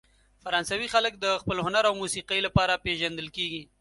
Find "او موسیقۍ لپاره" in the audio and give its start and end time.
1.89-2.81